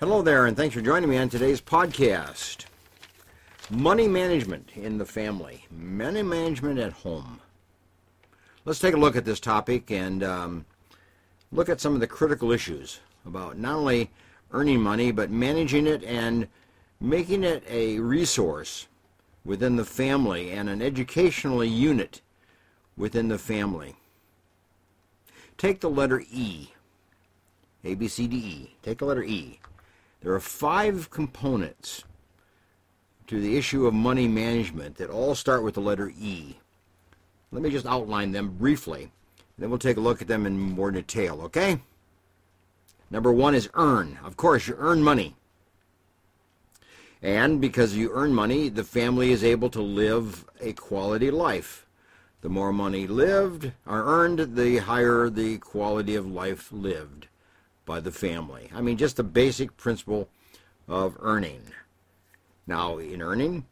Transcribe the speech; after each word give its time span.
Hello 0.00 0.22
there, 0.22 0.46
and 0.46 0.56
thanks 0.56 0.76
for 0.76 0.80
joining 0.80 1.10
me 1.10 1.16
on 1.16 1.28
today's 1.28 1.60
podcast. 1.60 2.66
Money 3.68 4.06
management 4.06 4.70
in 4.76 4.96
the 4.96 5.04
family, 5.04 5.64
money 5.72 6.22
management 6.22 6.78
at 6.78 6.92
home. 6.92 7.40
Let's 8.64 8.78
take 8.78 8.94
a 8.94 8.96
look 8.96 9.16
at 9.16 9.24
this 9.24 9.40
topic 9.40 9.90
and 9.90 10.22
um, 10.22 10.66
look 11.50 11.68
at 11.68 11.80
some 11.80 11.94
of 11.94 12.00
the 12.00 12.06
critical 12.06 12.52
issues 12.52 13.00
about 13.26 13.58
not 13.58 13.74
only 13.74 14.08
earning 14.52 14.80
money, 14.80 15.10
but 15.10 15.32
managing 15.32 15.88
it 15.88 16.04
and 16.04 16.46
making 17.00 17.42
it 17.42 17.64
a 17.68 17.98
resource 17.98 18.86
within 19.44 19.74
the 19.74 19.84
family 19.84 20.52
and 20.52 20.68
an 20.68 20.80
educational 20.80 21.64
unit 21.64 22.20
within 22.96 23.26
the 23.26 23.38
family. 23.38 23.96
Take 25.56 25.80
the 25.80 25.90
letter 25.90 26.22
E. 26.30 26.68
A, 27.82 27.96
B, 27.96 28.06
C, 28.06 28.28
D, 28.28 28.36
E. 28.36 28.76
Take 28.84 28.98
the 28.98 29.04
letter 29.04 29.24
E. 29.24 29.58
There 30.20 30.32
are 30.32 30.40
five 30.40 31.10
components 31.10 32.04
to 33.28 33.40
the 33.40 33.56
issue 33.56 33.86
of 33.86 33.94
money 33.94 34.26
management 34.26 34.96
that 34.96 35.10
all 35.10 35.34
start 35.34 35.62
with 35.62 35.74
the 35.74 35.80
letter 35.80 36.12
E. 36.18 36.56
Let 37.52 37.62
me 37.62 37.70
just 37.70 37.86
outline 37.86 38.32
them 38.32 38.56
briefly, 38.58 39.12
then 39.56 39.70
we'll 39.70 39.78
take 39.78 39.96
a 39.96 40.00
look 40.00 40.20
at 40.20 40.28
them 40.28 40.44
in 40.44 40.58
more 40.58 40.90
detail, 40.90 41.40
okay? 41.42 41.80
Number 43.10 43.32
one 43.32 43.54
is 43.54 43.70
earn. 43.74 44.18
Of 44.24 44.36
course, 44.36 44.66
you 44.66 44.74
earn 44.78 45.02
money. 45.02 45.36
And 47.22 47.60
because 47.60 47.96
you 47.96 48.10
earn 48.12 48.32
money, 48.34 48.68
the 48.68 48.84
family 48.84 49.32
is 49.32 49.42
able 49.42 49.70
to 49.70 49.82
live 49.82 50.44
a 50.60 50.72
quality 50.72 51.30
life. 51.30 51.86
The 52.40 52.48
more 52.48 52.72
money 52.72 53.06
lived 53.06 53.72
or 53.86 54.04
earned, 54.04 54.56
the 54.56 54.78
higher 54.78 55.30
the 55.30 55.58
quality 55.58 56.14
of 56.14 56.26
life 56.26 56.70
lived 56.70 57.28
by 57.88 57.98
the 58.00 58.12
family. 58.12 58.70
I 58.74 58.82
mean, 58.82 58.98
just 58.98 59.16
the 59.16 59.24
basic 59.24 59.74
principle 59.78 60.28
of 60.86 61.16
earning. 61.20 61.62
Now, 62.66 62.98
in 62.98 63.22
earning, 63.22 63.64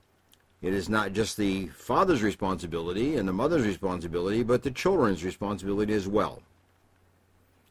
it 0.62 0.72
is 0.72 0.88
not 0.88 1.12
just 1.12 1.36
the 1.36 1.66
father's 1.66 2.22
responsibility 2.22 3.16
and 3.16 3.28
the 3.28 3.34
mother's 3.34 3.66
responsibility, 3.66 4.42
but 4.42 4.62
the 4.62 4.70
children's 4.70 5.22
responsibility 5.22 5.92
as 5.92 6.08
well. 6.08 6.42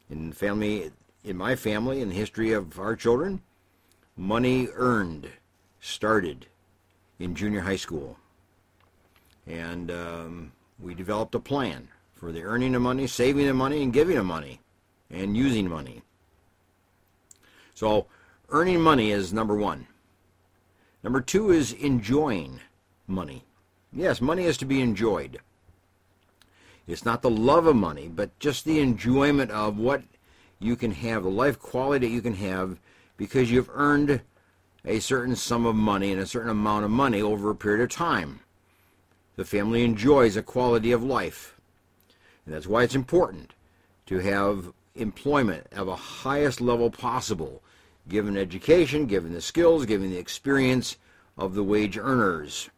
In 0.08 0.32
family, 0.32 0.92
in 1.24 1.36
my 1.36 1.56
family, 1.56 2.00
in 2.00 2.10
the 2.10 2.14
history 2.14 2.52
of 2.52 2.78
our 2.78 2.94
children, 2.94 3.42
money 4.16 4.68
earned 4.74 5.28
started 5.80 6.46
in 7.18 7.34
junior 7.34 7.60
high 7.60 7.76
school. 7.76 8.16
And 9.48 9.90
um, 9.90 10.52
we 10.78 10.94
developed 10.94 11.34
a 11.34 11.40
plan 11.40 11.88
for 12.14 12.30
the 12.30 12.44
earning 12.44 12.76
of 12.76 12.82
money, 12.82 13.08
saving 13.08 13.48
of 13.48 13.56
money, 13.56 13.82
and 13.82 13.92
giving 13.92 14.16
of 14.16 14.24
money, 14.24 14.60
and 15.10 15.36
using 15.36 15.68
money. 15.68 16.02
So, 17.76 18.06
earning 18.48 18.80
money 18.80 19.10
is 19.10 19.34
number 19.34 19.54
one. 19.54 19.86
Number 21.04 21.20
two 21.20 21.50
is 21.50 21.74
enjoying 21.74 22.60
money. 23.06 23.44
Yes, 23.92 24.22
money 24.22 24.44
is 24.44 24.56
to 24.56 24.64
be 24.64 24.80
enjoyed. 24.80 25.40
It's 26.86 27.04
not 27.04 27.20
the 27.20 27.28
love 27.28 27.66
of 27.66 27.76
money, 27.76 28.08
but 28.08 28.36
just 28.38 28.64
the 28.64 28.80
enjoyment 28.80 29.50
of 29.50 29.76
what 29.76 30.02
you 30.58 30.74
can 30.74 30.92
have, 30.92 31.24
the 31.24 31.28
life 31.28 31.58
quality 31.58 32.06
that 32.06 32.14
you 32.14 32.22
can 32.22 32.36
have 32.36 32.78
because 33.18 33.50
you've 33.50 33.70
earned 33.74 34.22
a 34.86 34.98
certain 34.98 35.36
sum 35.36 35.66
of 35.66 35.76
money 35.76 36.12
and 36.12 36.20
a 36.20 36.26
certain 36.26 36.48
amount 36.48 36.86
of 36.86 36.90
money 36.90 37.20
over 37.20 37.50
a 37.50 37.54
period 37.54 37.82
of 37.82 37.90
time. 37.90 38.40
The 39.36 39.44
family 39.44 39.84
enjoys 39.84 40.34
a 40.34 40.42
quality 40.42 40.92
of 40.92 41.04
life. 41.04 41.60
And 42.46 42.54
that's 42.54 42.66
why 42.66 42.84
it's 42.84 42.94
important 42.94 43.52
to 44.06 44.20
have 44.20 44.72
employment 44.96 45.66
of 45.72 45.88
a 45.88 45.96
highest 45.96 46.60
level 46.60 46.90
possible, 46.90 47.62
given 48.08 48.36
education, 48.36 49.06
given 49.06 49.32
the 49.32 49.40
skills, 49.40 49.86
given 49.86 50.10
the 50.10 50.18
experience 50.18 50.96
of 51.36 51.54
the 51.54 51.64
wage 51.64 51.98
earners 51.98 52.70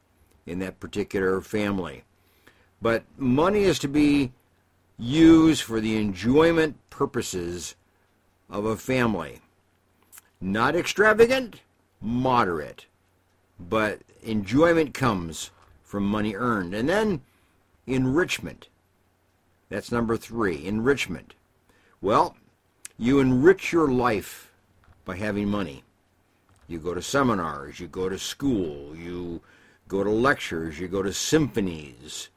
in 0.47 0.59
that 0.59 0.81
particular 0.81 1.41
family. 1.41 2.05
But 2.81 3.05
money 3.17 3.63
is 3.63 3.79
to 3.81 3.89
be 3.89 4.33
used 4.99 5.63
for 5.63 5.81
the 5.81 5.97
enjoyment 5.97 6.77
purposes 6.91 7.75
of 8.51 8.65
a 8.65 8.77
family. 8.77 9.41
Not 10.41 10.75
extravagant, 10.75 11.61
moderate, 12.01 12.87
but 13.59 14.01
enjoyment 14.23 14.95
comes 14.95 15.51
from 15.83 16.05
money 16.05 16.35
earned. 16.35 16.75
And 16.75 16.89
then 16.89 17.23
enrichment. 17.87 18.69
That's 19.69 19.93
number 19.93 20.17
three, 20.17 20.65
enrichment. 20.67 21.35
Well, 22.01 22.37
you 22.97 23.21
enrich 23.21 23.73
your 23.73 23.89
life 23.89 24.53
by 25.05 25.17
having 25.17 25.49
money. 25.49 25.85
You 26.69 26.79
go 26.79 26.95
to 26.95 27.03
seminars, 27.03 27.81
you 27.81 27.89
go 27.89 28.09
to 28.09 28.19
school, 28.19 28.95
you 28.95 29.41
go 29.89 30.05
to 30.05 30.11
lectures, 30.11 30.79
you 30.79 30.87
go 30.87 31.03
to 31.03 31.13
symphonies, 31.13 32.29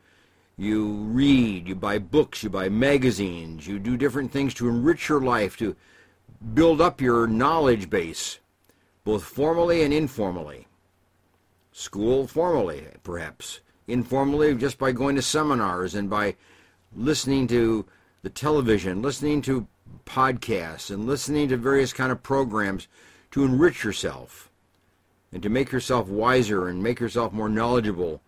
you 0.57 0.87
read, 0.87 1.67
you 1.67 1.75
buy 1.75 1.99
books, 1.99 2.43
you 2.43 2.49
buy 2.49 2.69
magazines, 2.69 3.67
you 3.67 3.77
do 3.77 3.97
different 3.97 4.31
things 4.31 4.53
to 4.55 4.69
enrich 4.69 5.09
your 5.09 5.21
life, 5.21 5.57
to 5.57 5.75
build 6.53 6.81
up 6.81 7.01
your 7.01 7.27
knowledge 7.27 7.89
base 7.89 8.39
both 9.03 9.23
formally 9.23 9.83
and 9.83 9.93
informally. 9.93 10.67
School 11.71 12.27
formally, 12.27 12.85
perhaps. 13.03 13.59
Informally, 13.87 14.53
just 14.55 14.77
by 14.77 14.91
going 14.91 15.15
to 15.15 15.21
seminars 15.21 15.95
and 15.95 16.09
by 16.09 16.35
listening 16.95 17.47
to 17.47 17.85
the 18.21 18.29
television, 18.29 19.01
listening 19.01 19.41
to 19.43 19.67
podcasts, 20.05 20.91
and 20.91 21.07
listening 21.07 21.49
to 21.49 21.57
various 21.57 21.93
kind 21.93 22.11
of 22.11 22.23
programs 22.23 22.87
to 23.31 23.43
enrich 23.43 23.83
yourself 23.83 24.49
and 25.31 25.41
to 25.41 25.49
make 25.49 25.71
yourself 25.71 26.07
wiser 26.07 26.67
and 26.67 26.83
make 26.83 26.99
yourself 26.99 27.31
more 27.31 27.49
knowledgeable 27.49 28.21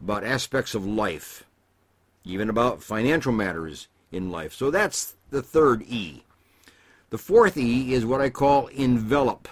about 0.00 0.24
aspects 0.24 0.74
of 0.74 0.86
life, 0.86 1.44
even 2.24 2.48
about 2.48 2.82
financial 2.82 3.32
matters 3.32 3.88
in 4.10 4.30
life. 4.30 4.52
So 4.52 4.70
that's 4.70 5.14
the 5.30 5.42
third 5.42 5.82
E. 5.82 6.24
The 7.10 7.18
fourth 7.18 7.56
E 7.56 7.92
is 7.92 8.04
what 8.04 8.20
I 8.20 8.30
call 8.30 8.66
envelop 8.68 9.48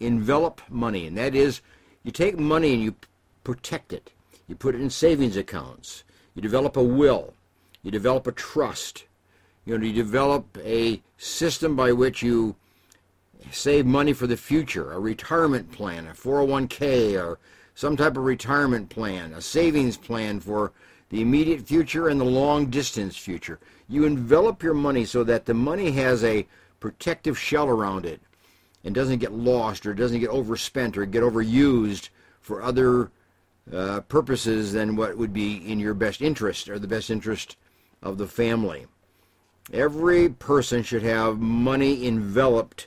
envelop 0.00 0.60
money, 0.68 1.06
and 1.06 1.16
that 1.16 1.34
is 1.34 1.60
you 2.02 2.12
take 2.12 2.38
money 2.38 2.74
and 2.74 2.82
you 2.82 2.94
protect 3.44 3.92
it. 3.92 4.12
You 4.46 4.54
put 4.54 4.74
it 4.74 4.80
in 4.80 4.90
savings 4.90 5.36
accounts. 5.36 6.04
You 6.34 6.42
develop 6.42 6.76
a 6.76 6.82
will. 6.82 7.34
You 7.86 7.92
develop 7.92 8.26
a 8.26 8.32
trust. 8.32 9.04
You 9.64 9.78
know, 9.78 9.86
you 9.86 9.92
develop 9.92 10.58
a 10.64 11.00
system 11.18 11.76
by 11.76 11.92
which 11.92 12.20
you 12.20 12.56
save 13.52 13.86
money 13.86 14.12
for 14.12 14.26
the 14.26 14.36
future, 14.36 14.92
a 14.92 14.98
retirement 14.98 15.70
plan, 15.70 16.08
a 16.08 16.10
401k, 16.10 17.14
or 17.14 17.38
some 17.76 17.96
type 17.96 18.16
of 18.16 18.24
retirement 18.24 18.88
plan, 18.88 19.32
a 19.34 19.40
savings 19.40 19.96
plan 19.96 20.40
for 20.40 20.72
the 21.10 21.22
immediate 21.22 21.60
future 21.64 22.08
and 22.08 22.20
the 22.20 22.24
long 22.24 22.70
distance 22.70 23.16
future. 23.16 23.60
You 23.88 24.04
envelop 24.04 24.64
your 24.64 24.74
money 24.74 25.04
so 25.04 25.22
that 25.22 25.46
the 25.46 25.54
money 25.54 25.92
has 25.92 26.24
a 26.24 26.44
protective 26.80 27.38
shell 27.38 27.68
around 27.68 28.04
it 28.04 28.20
and 28.82 28.96
doesn't 28.96 29.20
get 29.20 29.30
lost 29.30 29.86
or 29.86 29.94
doesn't 29.94 30.18
get 30.18 30.30
overspent 30.30 30.98
or 30.98 31.06
get 31.06 31.22
overused 31.22 32.08
for 32.40 32.64
other 32.64 33.12
uh, 33.72 34.00
purposes 34.00 34.72
than 34.72 34.96
what 34.96 35.16
would 35.16 35.32
be 35.32 35.58
in 35.70 35.78
your 35.78 35.94
best 35.94 36.20
interest 36.20 36.68
or 36.68 36.80
the 36.80 36.88
best 36.88 37.10
interest 37.10 37.56
of 38.06 38.18
the 38.18 38.26
family. 38.26 38.86
Every 39.72 40.28
person 40.28 40.82
should 40.82 41.02
have 41.02 41.38
money 41.38 42.06
enveloped 42.06 42.86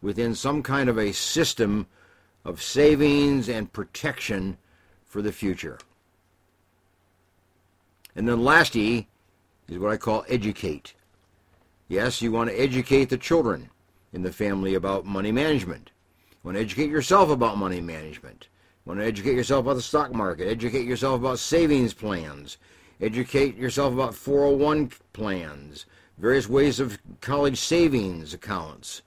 within 0.00 0.34
some 0.34 0.62
kind 0.62 0.88
of 0.88 0.98
a 0.98 1.12
system 1.12 1.86
of 2.44 2.62
savings 2.62 3.48
and 3.48 3.72
protection 3.72 4.56
for 5.04 5.20
the 5.20 5.32
future. 5.32 5.78
And 8.16 8.26
then 8.26 8.42
last 8.42 8.74
E 8.74 9.06
is 9.68 9.78
what 9.78 9.92
I 9.92 9.96
call 9.96 10.24
educate. 10.28 10.94
Yes, 11.88 12.22
you 12.22 12.32
want 12.32 12.48
to 12.48 12.60
educate 12.60 13.10
the 13.10 13.18
children 13.18 13.68
in 14.12 14.22
the 14.22 14.32
family 14.32 14.74
about 14.74 15.04
money 15.04 15.32
management. 15.32 15.90
You 16.30 16.38
want 16.42 16.56
to 16.56 16.62
educate 16.62 16.88
yourself 16.88 17.28
about 17.28 17.58
money 17.58 17.80
management. 17.80 18.48
You 18.84 18.90
want 18.90 19.00
to 19.00 19.06
educate 19.06 19.34
yourself 19.34 19.64
about 19.64 19.74
the 19.74 19.82
stock 19.82 20.14
market. 20.14 20.48
Educate 20.48 20.86
yourself 20.86 21.20
about 21.20 21.38
savings 21.38 21.92
plans. 21.92 22.56
Educate 23.00 23.56
yourself 23.56 23.92
about 23.92 24.14
401 24.14 24.92
plans, 25.12 25.86
various 26.18 26.48
ways 26.48 26.80
of 26.80 26.98
college 27.20 27.58
savings 27.58 28.34
accounts, 28.34 29.02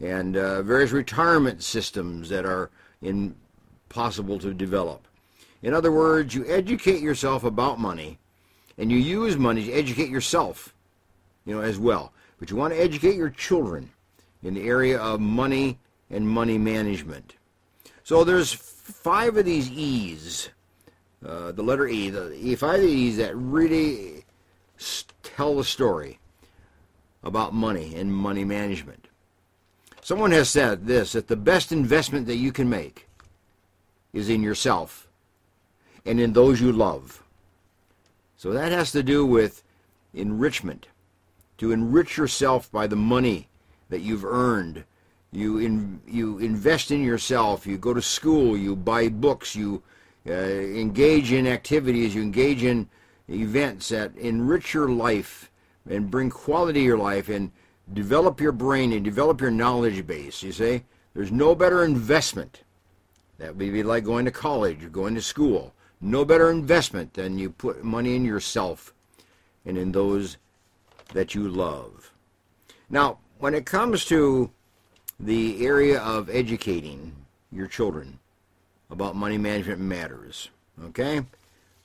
and 0.00 0.36
uh, 0.36 0.62
various 0.62 0.90
retirement 0.90 1.62
systems 1.62 2.28
that 2.28 2.44
are 2.44 2.70
in, 3.02 3.34
possible 3.88 4.38
to 4.38 4.52
develop. 4.52 5.06
In 5.62 5.74
other 5.74 5.92
words, 5.92 6.34
you 6.34 6.44
educate 6.48 7.00
yourself 7.00 7.44
about 7.44 7.78
money, 7.78 8.18
and 8.78 8.90
you 8.90 8.98
use 8.98 9.36
money 9.36 9.66
to 9.66 9.72
educate 9.72 10.08
yourself, 10.08 10.74
you 11.44 11.54
know, 11.54 11.60
as 11.60 11.78
well. 11.78 12.12
But 12.38 12.50
you 12.50 12.56
want 12.56 12.72
to 12.72 12.80
educate 12.80 13.16
your 13.16 13.30
children 13.30 13.90
in 14.42 14.54
the 14.54 14.66
area 14.66 14.98
of 14.98 15.20
money 15.20 15.78
and 16.08 16.26
money 16.26 16.58
management. 16.58 17.34
So 18.02 18.24
there's 18.24 18.52
five 18.52 19.36
of 19.36 19.44
these 19.44 19.70
E's, 19.70 20.48
uh, 21.26 21.52
the 21.52 21.62
letter 21.62 21.86
E, 21.86 22.10
the 22.10 22.56
five 22.56 22.80
of 22.80 22.86
these 22.86 23.16
that 23.18 23.36
really 23.36 24.24
tell 25.22 25.56
the 25.56 25.64
story 25.64 26.18
about 27.22 27.52
money 27.52 27.94
and 27.94 28.12
money 28.12 28.44
management. 28.44 29.08
Someone 30.00 30.30
has 30.32 30.48
said 30.48 30.86
this 30.86 31.12
that 31.12 31.28
the 31.28 31.36
best 31.36 31.72
investment 31.72 32.26
that 32.26 32.36
you 32.36 32.52
can 32.52 32.68
make 32.68 33.06
is 34.12 34.28
in 34.28 34.42
yourself 34.42 35.08
and 36.06 36.18
in 36.18 36.32
those 36.32 36.60
you 36.60 36.72
love. 36.72 37.22
So 38.36 38.52
that 38.52 38.72
has 38.72 38.90
to 38.92 39.02
do 39.02 39.26
with 39.26 39.62
enrichment. 40.14 40.86
To 41.58 41.72
enrich 41.72 42.16
yourself 42.16 42.72
by 42.72 42.86
the 42.86 42.96
money 42.96 43.48
that 43.90 44.00
you've 44.00 44.24
earned. 44.24 44.84
You 45.30 45.58
in, 45.58 46.00
you 46.06 46.38
invest 46.38 46.90
in 46.90 47.04
yourself. 47.04 47.66
You 47.66 47.76
go 47.76 47.92
to 47.92 48.00
school. 48.00 48.56
You 48.56 48.74
buy 48.74 49.10
books. 49.10 49.54
You 49.54 49.82
uh, 50.26 50.32
engage 50.32 51.32
in 51.32 51.46
activities. 51.46 52.14
You 52.14 52.22
engage 52.22 52.62
in 52.62 52.88
events 53.28 53.88
that 53.88 54.14
enrich 54.16 54.74
your 54.74 54.88
life 54.88 55.50
and 55.88 56.10
bring 56.10 56.30
quality 56.30 56.80
to 56.80 56.84
your 56.84 56.98
life 56.98 57.28
and 57.28 57.50
develop 57.92 58.40
your 58.40 58.52
brain 58.52 58.92
and 58.92 59.04
develop 59.04 59.40
your 59.40 59.50
knowledge 59.50 60.06
base. 60.06 60.42
You 60.42 60.52
see, 60.52 60.82
there's 61.14 61.32
no 61.32 61.54
better 61.54 61.84
investment. 61.84 62.62
That 63.38 63.56
would 63.56 63.58
be 63.58 63.82
like 63.82 64.04
going 64.04 64.26
to 64.26 64.30
college 64.30 64.84
or 64.84 64.90
going 64.90 65.14
to 65.14 65.22
school. 65.22 65.72
No 66.00 66.24
better 66.24 66.50
investment 66.50 67.14
than 67.14 67.38
you 67.38 67.50
put 67.50 67.84
money 67.84 68.14
in 68.14 68.24
yourself 68.24 68.94
and 69.64 69.76
in 69.76 69.92
those 69.92 70.36
that 71.12 71.34
you 71.34 71.48
love. 71.48 72.12
Now, 72.88 73.18
when 73.38 73.54
it 73.54 73.66
comes 73.66 74.04
to 74.06 74.50
the 75.18 75.66
area 75.66 76.00
of 76.00 76.30
educating 76.30 77.12
your 77.52 77.66
children 77.66 78.18
about 78.90 79.16
money 79.16 79.38
management 79.38 79.80
matters, 79.80 80.50
okay? 80.84 81.22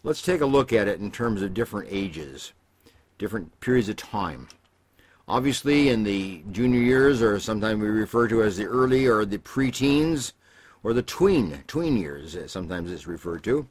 Let's 0.04 0.22
take 0.22 0.42
a 0.42 0.46
look 0.46 0.74
at 0.74 0.88
it 0.88 1.00
in 1.00 1.12
terms 1.12 1.42
of 1.42 1.54
different 1.54 1.90
ages, 1.92 2.54
different 3.18 3.60
periods 3.60 3.90
of 3.90 3.96
time. 3.96 4.48
Obviously, 5.28 5.90
in 5.90 6.04
the 6.04 6.44
junior 6.52 6.80
years, 6.80 7.22
or 7.22 7.40
sometimes 7.40 7.81
we 7.81 7.88
refer 7.88 8.28
to 8.28 8.44
as 8.44 8.57
the 8.57 8.66
early 8.66 9.07
or 9.07 9.25
the 9.25 9.40
preteens, 9.40 10.34
or 10.84 10.94
the 10.94 11.02
tween, 11.02 11.63
tween 11.66 11.98
years, 11.98 12.36
uh, 12.36 12.48
sometimes 12.48 12.92
it's 12.92 13.07
referred 13.07 13.44
to. 13.44 13.68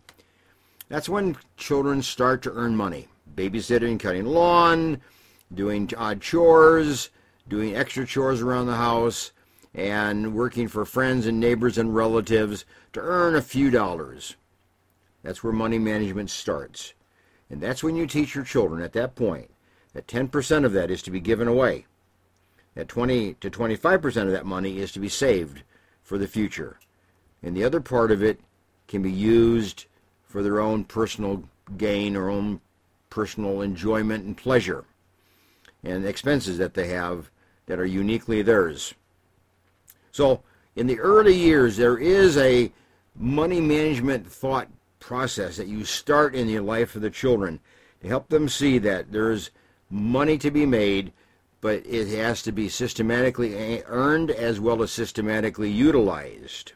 That's 0.89 1.09
when 1.09 1.37
children 1.57 2.03
start 2.03 2.43
to 2.43 2.53
earn 2.53 2.77
money. 2.77 3.07
Babysitting, 3.37 4.01
cutting 4.01 4.27
lawn, 4.27 5.01
doing 5.55 5.89
odd 5.97 6.21
chores, 6.21 7.11
doing 7.49 7.77
extra 7.77 8.05
chores 8.05 8.41
around 8.41 8.67
the 8.67 8.75
house, 8.75 9.31
and 9.75 10.35
working 10.35 10.69
for 10.69 10.85
friends 10.85 11.27
and 11.27 11.41
neighbors 11.41 11.77
and 11.79 11.95
relatives 11.95 12.65
to 12.93 13.01
earn 13.01 13.35
a 13.35 13.43
few 13.43 13.71
dollars. 13.71 14.37
That's 15.23 15.43
where 15.43 15.53
money 15.53 15.79
management 15.79 16.31
starts. 16.31 16.95
And 17.51 17.61
that's 17.61 17.83
when 17.83 17.97
you 17.97 18.07
teach 18.07 18.35
your 18.35 18.45
children 18.45 18.83
at 18.83 18.93
that 18.93 19.15
point 19.15 19.51
that 19.93 20.07
10% 20.07 20.65
of 20.65 20.73
that 20.73 20.91
is 20.91 21.03
to 21.03 21.11
be 21.11 21.21
given 21.21 21.49
away. 21.49 21.87
That 22.75 22.89
20 22.89 23.35
to 23.35 23.51
25% 23.51 24.05
of 24.23 24.33
that 24.33 24.47
money 24.47 24.79
is 24.79 24.93
to 24.93 25.01
be 25.01 25.09
saved 25.09 25.63
for 26.03 26.19
the 26.19 26.29
future. 26.29 26.79
And 27.43 27.57
the 27.57 27.65
other 27.65 27.81
part 27.81 28.11
of 28.11 28.23
it 28.23 28.41
can 28.89 29.03
be 29.03 29.13
used 29.13 29.87
for 30.25 30.43
their 30.43 30.61
own 30.61 30.85
personal 30.85 31.45
gain 31.77 32.17
or 32.17 32.29
own 32.29 32.61
personal 33.11 33.61
enjoyment 33.61 34.25
and 34.25 34.37
pleasure 34.37 34.85
and 35.85 36.05
expenses 36.05 36.59
that 36.59 36.75
they 36.75 36.89
have 36.89 37.31
that 37.67 37.79
are 37.79 37.87
uniquely 37.87 38.43
theirs. 38.43 38.95
So, 40.15 40.45
in 40.77 40.87
the 40.87 41.01
early 41.01 41.35
years, 41.35 41.77
there 41.77 41.99
is 41.99 42.37
a 42.37 42.71
money 43.17 43.61
management 43.61 44.25
thought 44.31 44.69
process 45.01 45.57
that 45.57 45.67
you 45.67 45.85
start 45.85 46.37
in 46.37 46.47
the 46.47 46.61
life 46.61 46.95
of 46.95 47.03
the 47.03 47.11
children 47.11 47.59
to 48.01 48.07
help 48.07 48.29
them 48.29 48.49
see 48.49 48.79
that 48.79 49.11
there's 49.11 49.51
money 49.91 50.39
to 50.39 50.53
be 50.53 50.67
made, 50.67 51.13
but 51.61 51.85
it 51.85 52.17
has 52.17 52.43
to 52.43 52.53
be 52.53 52.69
systematically 52.69 53.83
earned 53.87 54.31
as 54.31 54.61
well 54.61 54.85
as 54.85 54.93
systematically 54.93 55.69
utilized. 55.69 56.75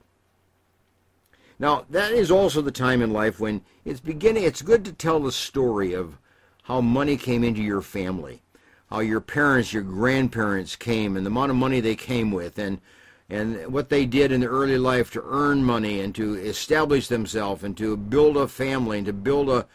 Now, 1.61 1.87
that 1.91 2.11
is 2.11 2.32
also 2.32 2.61
the 2.61 2.73
time 2.73 3.02
in 3.02 3.12
life 3.12 3.38
when 3.38 3.61
it's 3.84 4.00
beginning, 4.00 4.43
it's 4.43 4.62
good 4.62 4.84
to 4.84 4.93
tell 4.93 5.20
the 5.20 5.31
story 5.31 5.93
of 5.93 6.19
how 6.64 6.81
money 6.81 7.17
came 7.17 7.44
into 7.44 7.62
your 7.62 7.82
family, 7.82 8.43
how 8.91 8.99
your 8.99 9.20
parents, 9.20 9.73
your 9.73 9.84
grandparents 9.84 10.75
came, 10.75 11.17
and 11.17 11.25
the 11.25 11.31
amount 11.31 11.52
of 11.52 11.56
money 11.56 11.79
they 11.79 11.94
came 11.94 12.32
with, 12.32 12.58
and 12.58 12.81
and 13.30 13.72
what 13.72 13.90
they 13.90 14.06
did 14.06 14.32
in 14.32 14.40
their 14.40 14.50
early 14.50 14.78
life 14.78 15.10
to 15.12 15.22
earn 15.26 15.62
money 15.62 16.00
and 16.00 16.14
to 16.14 16.34
establish 16.34 17.08
themselves 17.08 17.62
and 17.62 17.76
to 17.76 17.96
build 17.96 18.36
a 18.36 18.48
family 18.48 18.98
and 18.98 19.06
to 19.06 19.12
build 19.12 19.50
a, 19.50 19.66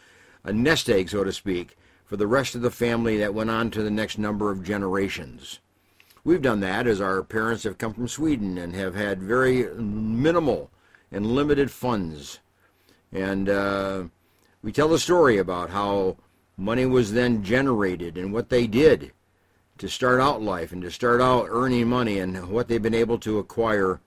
a 0.42 0.52
nest 0.52 0.90
egg, 0.90 1.08
so 1.08 1.22
to 1.22 1.32
speak, 1.32 1.76
for 2.04 2.16
the 2.16 2.26
rest 2.26 2.54
of 2.54 2.62
the 2.62 2.70
family 2.70 3.16
that 3.16 3.34
went 3.34 3.50
on 3.50 3.70
to 3.70 3.82
the 3.82 3.90
next 3.90 4.18
number 4.18 4.50
of 4.50 4.64
generations. 4.64 5.60
We've 6.24 6.42
done 6.42 6.60
that 6.60 6.86
as 6.86 7.00
our 7.00 7.22
parents 7.22 7.62
have 7.64 7.78
come 7.78 7.94
from 7.94 8.08
Sweden 8.08 8.58
and 8.58 8.74
have 8.74 8.94
had 8.94 9.22
very 9.22 9.72
minimal 9.74 10.70
and 11.12 11.26
limited 11.26 11.70
funds. 11.70 12.40
And 13.12 13.48
uh, 13.48 14.04
we 14.62 14.72
tell 14.72 14.88
the 14.88 14.98
story 14.98 15.38
about 15.38 15.70
how 15.70 16.16
money 16.56 16.86
was 16.86 17.12
then 17.12 17.44
generated 17.44 18.16
and 18.16 18.32
what 18.32 18.48
they 18.48 18.66
did 18.66 19.12
to 19.78 19.88
start 19.88 20.20
out 20.20 20.42
life 20.42 20.72
and 20.72 20.82
to 20.82 20.90
start 20.90 21.20
out 21.20 21.46
earning 21.48 21.88
money 21.88 22.18
and 22.18 22.48
what 22.48 22.68
they've 22.68 22.82
been 22.82 22.94
able 22.94 23.18
to 23.18 23.38
acquire 23.38 24.00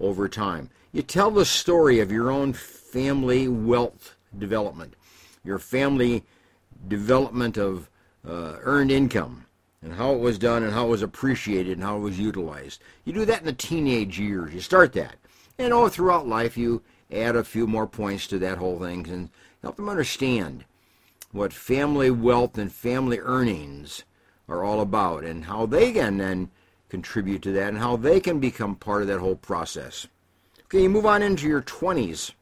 over 0.00 0.28
time. 0.28 0.70
You 0.92 1.02
tell 1.02 1.30
the 1.30 1.44
story 1.44 2.00
of 2.00 2.12
your 2.12 2.30
own 2.30 2.52
family 2.52 3.48
wealth 3.48 4.14
development, 4.38 4.94
your 5.42 5.58
family 5.58 6.24
development 6.88 7.56
of 7.56 7.88
uh, 8.26 8.56
earned 8.60 8.90
income, 8.90 9.46
and 9.82 9.94
how 9.94 10.12
it 10.12 10.20
was 10.20 10.38
done 10.38 10.62
and 10.62 10.72
how 10.72 10.86
it 10.86 10.90
was 10.90 11.02
appreciated 11.02 11.72
and 11.72 11.82
how 11.82 11.96
it 11.96 12.00
was 12.00 12.18
utilized. 12.18 12.80
You 13.04 13.12
do 13.12 13.24
that 13.26 13.40
in 13.40 13.46
the 13.46 13.52
teenage 13.52 14.18
years. 14.18 14.54
You 14.54 14.60
start 14.60 14.92
that. 14.94 15.16
And 15.58 15.72
all 15.72 15.88
throughout 15.88 16.26
life, 16.26 16.56
you 16.56 16.82
add 17.12 17.36
a 17.36 17.44
few 17.44 17.66
more 17.66 17.86
points 17.86 18.26
to 18.28 18.38
that 18.38 18.58
whole 18.58 18.78
thing 18.78 19.08
and 19.08 19.30
help 19.62 19.76
them 19.76 19.88
understand 19.88 20.64
what 21.32 21.52
family 21.52 22.10
wealth 22.10 22.56
and 22.56 22.72
family 22.72 23.18
earnings 23.18 24.04
are 24.48 24.64
all 24.64 24.80
about 24.80 25.24
and 25.24 25.44
how 25.44 25.66
they 25.66 25.92
can 25.92 26.18
then 26.18 26.50
contribute 26.88 27.42
to 27.42 27.52
that 27.52 27.68
and 27.68 27.78
how 27.78 27.96
they 27.96 28.20
can 28.20 28.38
become 28.38 28.76
part 28.76 29.02
of 29.02 29.08
that 29.08 29.20
whole 29.20 29.36
process. 29.36 30.06
Okay, 30.64 30.82
you 30.82 30.90
move 30.90 31.06
on 31.06 31.22
into 31.22 31.48
your 31.48 31.62
20s. 31.62 32.32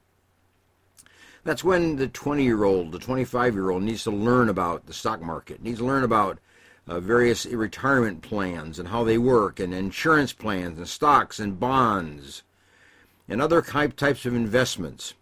That's 1.45 1.65
when 1.65 1.97
the 1.97 2.09
20 2.09 2.45
year 2.45 2.65
old, 2.65 2.93
the 2.93 2.99
25 2.99 3.55
year 3.55 3.71
old 3.71 3.83
needs 3.83 4.05
to 4.05 4.11
learn 4.11 4.49
about 4.49 4.87
the 4.87 4.93
stock 4.93 5.21
market, 5.21 5.63
needs 5.63 5.79
to 5.79 5.85
learn 5.85 6.05
about 6.05 6.39
uh, 6.87 7.01
various 7.01 7.47
retirement 7.47 8.23
plans 8.23 8.79
and 8.79 8.89
how 8.89 9.05
they 9.05 9.19
work, 9.19 9.61
and 9.61 9.73
insurance 9.73 10.33
plans 10.33 10.79
and 10.79 10.89
stocks 10.89 11.39
and 11.39 11.59
bonds 11.59 12.43
and 13.29 13.41
other 13.41 13.63
types 13.63 14.27
of 14.27 14.35
investments. 14.35 15.15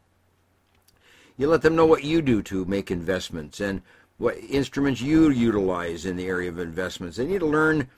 You 1.37 1.49
let 1.49 1.63
them 1.63 1.77
know 1.77 1.87
what 1.87 2.05
you 2.05 2.21
do 2.21 2.43
to 2.43 2.65
make 2.65 2.91
investments 2.91 3.61
and 3.61 3.83
what 4.21 4.37
instruments 4.51 5.01
you 5.01 5.31
utilize 5.31 6.05
in 6.05 6.15
the 6.15 6.27
area 6.27 6.51
of 6.51 6.59
investments. 6.59 7.17
They 7.17 7.25
need 7.25 7.39
to 7.39 7.47
learn 7.47 7.89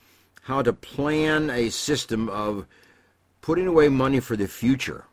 how 0.43 0.61
to 0.61 0.71
plan 0.71 1.49
a 1.49 1.69
system 1.69 2.29
of 2.29 2.65
putting 3.41 3.67
away 3.67 3.89
money 3.89 4.21
for 4.21 4.37
the 4.37 4.47
future 4.47 5.03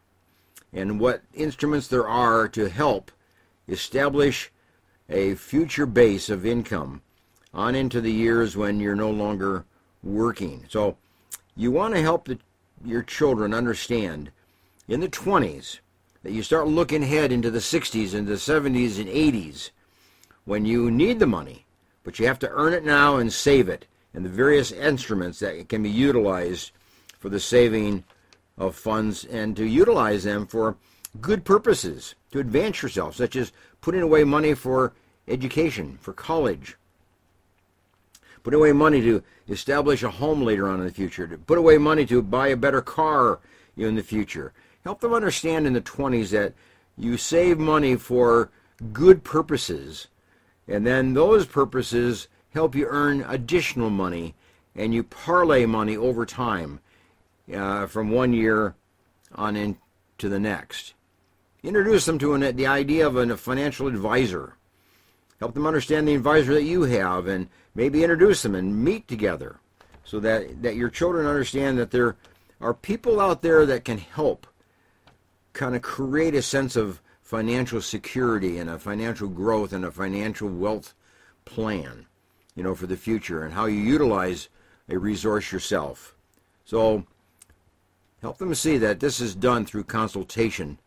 and 0.72 1.00
what 1.00 1.22
instruments 1.34 1.88
there 1.88 2.06
are 2.06 2.46
to 2.50 2.68
help 2.68 3.10
establish 3.66 4.52
a 5.08 5.34
future 5.34 5.84
base 5.84 6.30
of 6.30 6.46
income 6.46 7.02
on 7.52 7.74
into 7.74 8.00
the 8.00 8.12
years 8.12 8.56
when 8.56 8.78
you're 8.78 8.94
no 8.94 9.10
longer 9.10 9.64
working. 10.04 10.64
So 10.68 10.96
you 11.56 11.72
want 11.72 11.94
to 11.94 12.02
help 12.02 12.26
the, 12.26 12.38
your 12.84 13.02
children 13.02 13.52
understand 13.52 14.30
in 14.86 15.00
the 15.00 15.08
20s 15.08 15.80
that 16.22 16.30
you 16.30 16.44
start 16.44 16.68
looking 16.68 17.02
ahead 17.02 17.32
into 17.32 17.50
the 17.50 17.58
60s 17.58 18.14
and 18.14 18.28
the 18.28 18.34
70s 18.34 19.00
and 19.00 19.08
80s 19.08 19.70
when 20.50 20.64
you 20.64 20.90
need 20.90 21.20
the 21.20 21.26
money, 21.28 21.64
but 22.02 22.18
you 22.18 22.26
have 22.26 22.40
to 22.40 22.50
earn 22.50 22.72
it 22.72 22.84
now 22.84 23.18
and 23.18 23.32
save 23.32 23.68
it, 23.68 23.86
and 24.12 24.24
the 24.24 24.28
various 24.28 24.72
instruments 24.72 25.38
that 25.38 25.68
can 25.68 25.80
be 25.80 25.88
utilized 25.88 26.72
for 27.20 27.28
the 27.28 27.38
saving 27.38 28.02
of 28.58 28.74
funds 28.74 29.24
and 29.26 29.56
to 29.56 29.64
utilize 29.64 30.24
them 30.24 30.44
for 30.44 30.76
good 31.20 31.44
purposes 31.44 32.16
to 32.32 32.40
advance 32.40 32.82
yourself, 32.82 33.14
such 33.14 33.36
as 33.36 33.52
putting 33.80 34.02
away 34.02 34.24
money 34.24 34.52
for 34.52 34.92
education, 35.28 35.96
for 36.00 36.12
college, 36.12 36.76
put 38.42 38.52
away 38.52 38.72
money 38.72 39.00
to 39.00 39.22
establish 39.48 40.02
a 40.02 40.10
home 40.10 40.42
later 40.42 40.68
on 40.68 40.80
in 40.80 40.86
the 40.86 40.92
future, 40.92 41.28
to 41.28 41.38
put 41.38 41.58
away 41.58 41.78
money 41.78 42.04
to 42.04 42.20
buy 42.20 42.48
a 42.48 42.56
better 42.56 42.82
car 42.82 43.38
in 43.76 43.94
the 43.94 44.02
future. 44.02 44.52
Help 44.82 45.00
them 45.00 45.14
understand 45.14 45.64
in 45.64 45.74
the 45.74 45.80
20s 45.80 46.30
that 46.30 46.54
you 46.98 47.16
save 47.16 47.56
money 47.56 47.94
for 47.94 48.50
good 48.92 49.22
purposes 49.22 50.08
and 50.70 50.86
then 50.86 51.12
those 51.12 51.46
purposes 51.46 52.28
help 52.54 52.74
you 52.74 52.86
earn 52.88 53.24
additional 53.28 53.90
money 53.90 54.34
and 54.74 54.94
you 54.94 55.02
parlay 55.02 55.66
money 55.66 55.96
over 55.96 56.24
time 56.24 56.80
uh, 57.54 57.86
from 57.86 58.10
one 58.10 58.32
year 58.32 58.74
on 59.34 59.56
into 59.56 60.28
the 60.28 60.38
next. 60.38 60.94
Introduce 61.62 62.06
them 62.06 62.18
to 62.20 62.34
an, 62.34 62.56
the 62.56 62.66
idea 62.66 63.06
of 63.06 63.16
a 63.16 63.36
financial 63.36 63.88
advisor. 63.88 64.54
Help 65.40 65.54
them 65.54 65.66
understand 65.66 66.06
the 66.06 66.14
advisor 66.14 66.54
that 66.54 66.62
you 66.62 66.82
have 66.82 67.26
and 67.26 67.48
maybe 67.74 68.02
introduce 68.02 68.42
them 68.42 68.54
and 68.54 68.84
meet 68.84 69.08
together 69.08 69.58
so 70.04 70.20
that, 70.20 70.62
that 70.62 70.76
your 70.76 70.88
children 70.88 71.26
understand 71.26 71.78
that 71.78 71.90
they're 71.90 72.16
are 72.60 72.74
people 72.74 73.20
out 73.20 73.40
there 73.42 73.64
that 73.64 73.84
can 73.84 73.98
help 73.98 74.46
kind 75.52 75.74
of 75.74 75.82
create 75.82 76.34
a 76.34 76.42
sense 76.42 76.76
of 76.76 77.00
financial 77.30 77.80
security 77.80 78.58
and 78.58 78.68
a 78.68 78.76
financial 78.76 79.28
growth 79.28 79.72
and 79.72 79.84
a 79.84 79.90
financial 79.92 80.48
wealth 80.48 80.94
plan, 81.44 82.04
you 82.56 82.62
know, 82.64 82.74
for 82.74 82.88
the 82.88 82.96
future 82.96 83.44
and 83.44 83.54
how 83.54 83.66
you 83.66 83.80
utilize 83.80 84.48
a 84.88 84.98
resource 84.98 85.52
yourself. 85.52 86.16
So 86.64 87.06
help 88.20 88.38
them 88.38 88.52
see 88.56 88.78
that 88.78 88.98
this 88.98 89.20
is 89.20 89.36
done 89.36 89.64
through 89.64 89.84
consultation 89.84 90.80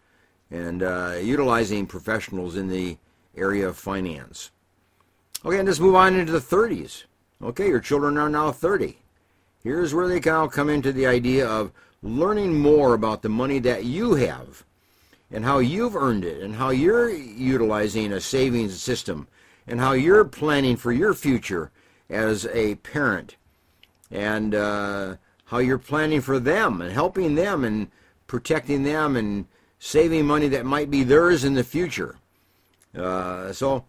and 0.51 0.83
uh, 0.83 1.13
utilizing 1.21 1.87
professionals 1.87 2.57
in 2.57 2.67
the 2.67 2.97
area 3.37 3.65
of 3.65 3.77
finance. 3.77 4.51
Okay, 5.45 5.59
and 5.59 5.67
let's 5.67 5.79
move 5.79 5.95
on 5.95 6.13
into 6.13 6.33
the 6.33 6.39
30s. 6.39 7.05
Okay, 7.41 7.69
your 7.69 7.79
children 7.79 8.17
are 8.17 8.29
now 8.29 8.51
30. 8.51 8.97
Here's 9.63 9.93
where 9.93 10.09
they 10.09 10.19
now 10.19 10.47
come 10.47 10.69
into 10.69 10.91
the 10.91 11.07
idea 11.07 11.47
of 11.47 11.71
learning 12.01 12.59
more 12.59 12.95
about 12.95 13.21
the 13.21 13.29
money 13.29 13.59
that 13.59 13.85
you 13.85 14.15
have 14.15 14.65
and 15.33 15.43
how 15.43 15.57
you've 15.57 15.95
earned 15.95 16.23
it 16.23 16.43
and 16.43 16.55
how 16.55 16.69
you're 16.69 17.09
utilizing 17.09 18.13
a 18.13 18.21
savings 18.21 18.79
system 18.79 19.27
and 19.65 19.79
how 19.79 19.93
you're 19.93 20.23
planning 20.23 20.77
for 20.77 20.91
your 20.91 21.13
future 21.15 21.71
as 22.07 22.45
a 22.53 22.75
parent 22.75 23.35
and 24.11 24.53
uh, 24.53 25.15
how 25.45 25.57
you're 25.57 25.79
planning 25.79 26.21
for 26.21 26.39
them 26.39 26.81
and 26.81 26.93
helping 26.93 27.33
them 27.33 27.63
and 27.63 27.89
protecting 28.27 28.83
them 28.83 29.15
and 29.15 29.45
saving 29.79 30.25
money 30.25 30.47
that 30.47 30.65
might 30.65 30.91
be 30.91 31.03
theirs 31.03 31.43
in 31.43 31.55
the 31.55 31.63
future. 31.63 32.15
Uh, 32.95 33.51
so 33.51 33.83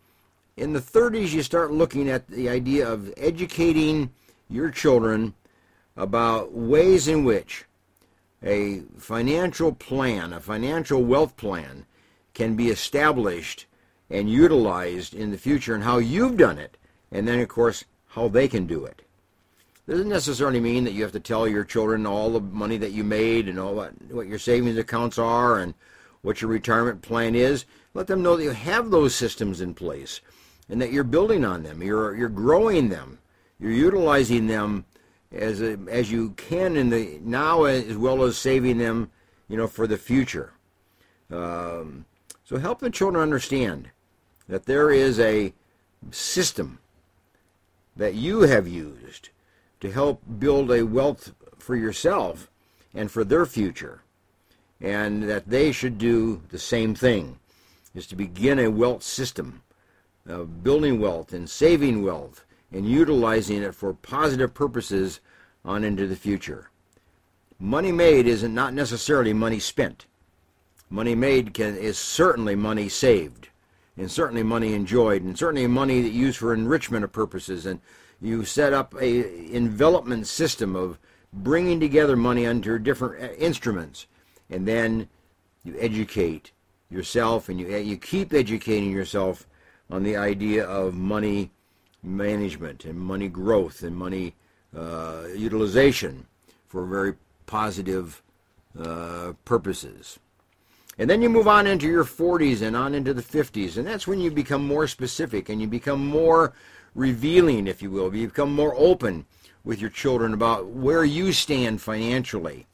in 0.56 0.72
the 0.72 0.80
30s, 0.80 1.32
you 1.32 1.42
start 1.42 1.72
looking 1.72 2.08
at 2.08 2.26
the 2.26 2.48
idea 2.48 2.88
of 2.88 3.12
educating 3.18 4.10
your 4.48 4.70
children 4.70 5.34
about 5.94 6.52
ways 6.52 7.06
in 7.06 7.22
which 7.22 7.66
a 8.44 8.82
financial 8.98 9.72
plan, 9.72 10.32
a 10.32 10.40
financial 10.40 11.02
wealth 11.02 11.36
plan, 11.36 11.86
can 12.34 12.54
be 12.54 12.68
established 12.68 13.66
and 14.10 14.28
utilized 14.28 15.14
in 15.14 15.30
the 15.30 15.38
future 15.38 15.74
and 15.74 15.84
how 15.84 15.98
you've 15.98 16.36
done 16.36 16.58
it, 16.58 16.76
and 17.10 17.26
then, 17.26 17.40
of 17.40 17.48
course, 17.48 17.84
how 18.08 18.28
they 18.28 18.46
can 18.46 18.66
do 18.66 18.84
it. 18.84 19.02
It 19.86 19.90
Doesn't 19.92 20.08
necessarily 20.08 20.60
mean 20.60 20.84
that 20.84 20.92
you 20.92 21.02
have 21.02 21.12
to 21.12 21.20
tell 21.20 21.48
your 21.48 21.64
children 21.64 22.06
all 22.06 22.30
the 22.30 22.40
money 22.40 22.76
that 22.78 22.92
you 22.92 23.04
made 23.04 23.48
and 23.48 23.58
all 23.58 23.74
what, 23.74 23.92
what 24.10 24.26
your 24.26 24.38
savings 24.38 24.78
accounts 24.78 25.18
are 25.18 25.58
and 25.58 25.74
what 26.22 26.40
your 26.40 26.50
retirement 26.50 27.02
plan 27.02 27.34
is. 27.34 27.64
Let 27.92 28.06
them 28.06 28.22
know 28.22 28.36
that 28.36 28.44
you 28.44 28.50
have 28.50 28.90
those 28.90 29.14
systems 29.14 29.60
in 29.60 29.74
place 29.74 30.20
and 30.68 30.80
that 30.80 30.92
you're 30.92 31.04
building 31.04 31.44
on 31.44 31.62
them. 31.62 31.82
You're, 31.82 32.16
you're 32.16 32.28
growing 32.28 32.88
them. 32.88 33.18
You're 33.60 33.72
utilizing 33.72 34.46
them 34.46 34.84
as, 35.34 35.60
a, 35.60 35.78
as 35.88 36.10
you 36.10 36.30
can 36.30 36.76
in 36.76 36.90
the 36.90 37.18
now 37.22 37.64
as 37.64 37.96
well 37.96 38.22
as 38.22 38.38
saving 38.38 38.78
them, 38.78 39.10
you 39.48 39.56
know, 39.56 39.66
for 39.66 39.86
the 39.86 39.96
future. 39.96 40.52
Um, 41.30 42.04
so 42.44 42.58
help 42.58 42.80
the 42.80 42.90
children 42.90 43.22
understand 43.22 43.90
that 44.48 44.66
there 44.66 44.90
is 44.90 45.18
a 45.18 45.52
system 46.10 46.78
that 47.96 48.14
you 48.14 48.42
have 48.42 48.68
used 48.68 49.30
to 49.80 49.90
help 49.90 50.22
build 50.38 50.70
a 50.70 50.82
wealth 50.82 51.32
for 51.58 51.76
yourself 51.76 52.50
and 52.94 53.10
for 53.10 53.24
their 53.24 53.46
future, 53.46 54.02
and 54.80 55.22
that 55.24 55.48
they 55.48 55.72
should 55.72 55.98
do 55.98 56.42
the 56.50 56.58
same 56.58 56.94
thing, 56.94 57.38
is 57.94 58.06
to 58.06 58.16
begin 58.16 58.58
a 58.58 58.70
wealth 58.70 59.02
system 59.02 59.62
of 60.26 60.62
building 60.62 61.00
wealth 61.00 61.32
and 61.32 61.48
saving 61.48 62.02
wealth 62.02 62.44
and 62.74 62.88
utilizing 62.88 63.62
it 63.62 63.74
for 63.74 63.94
positive 63.94 64.52
purposes 64.52 65.20
on 65.64 65.84
into 65.84 66.06
the 66.08 66.16
future. 66.16 66.70
Money 67.60 67.92
made 67.92 68.26
isn't 68.26 68.52
not 68.52 68.74
necessarily 68.74 69.32
money 69.32 69.60
spent. 69.60 70.06
Money 70.90 71.14
made 71.14 71.54
can, 71.54 71.76
is 71.76 71.96
certainly 71.96 72.56
money 72.56 72.88
saved, 72.88 73.48
and 73.96 74.10
certainly 74.10 74.42
money 74.42 74.74
enjoyed, 74.74 75.22
and 75.22 75.38
certainly 75.38 75.66
money 75.68 76.02
that 76.02 76.10
used 76.10 76.38
for 76.38 76.52
enrichment 76.52 77.04
of 77.04 77.12
purposes. 77.12 77.64
And 77.64 77.80
you 78.20 78.44
set 78.44 78.72
up 78.72 78.92
a 79.00 79.54
envelopment 79.54 80.26
system 80.26 80.74
of 80.74 80.98
bringing 81.32 81.78
together 81.78 82.16
money 82.16 82.44
under 82.44 82.78
different 82.78 83.22
uh, 83.22 83.34
instruments, 83.34 84.06
and 84.50 84.66
then 84.66 85.08
you 85.62 85.76
educate 85.78 86.50
yourself, 86.90 87.48
and 87.48 87.60
you 87.60 87.68
you 87.68 87.96
keep 87.96 88.34
educating 88.34 88.90
yourself 88.90 89.46
on 89.90 90.02
the 90.02 90.16
idea 90.16 90.64
of 90.64 90.94
money 90.94 91.50
management 92.04 92.84
and 92.84 92.98
money 92.98 93.28
growth 93.28 93.82
and 93.82 93.96
money 93.96 94.34
uh, 94.76 95.24
utilization 95.34 96.26
for 96.68 96.84
very 96.84 97.14
positive 97.46 98.22
uh, 98.78 99.32
purposes. 99.44 100.18
And 100.98 101.10
then 101.10 101.22
you 101.22 101.28
move 101.28 101.48
on 101.48 101.66
into 101.66 101.86
your 101.86 102.04
40s 102.04 102.62
and 102.62 102.76
on 102.76 102.94
into 102.94 103.14
the 103.14 103.22
50s, 103.22 103.76
and 103.76 103.86
that's 103.86 104.06
when 104.06 104.20
you 104.20 104.30
become 104.30 104.66
more 104.66 104.86
specific 104.86 105.48
and 105.48 105.60
you 105.60 105.66
become 105.66 106.06
more 106.06 106.52
revealing, 106.94 107.66
if 107.66 107.82
you 107.82 107.90
will. 107.90 108.14
You 108.14 108.28
become 108.28 108.54
more 108.54 108.74
open 108.76 109.26
with 109.64 109.80
your 109.80 109.90
children 109.90 110.34
about 110.34 110.66
where 110.66 111.04
you 111.04 111.32
stand 111.32 111.80
financially 111.80 112.66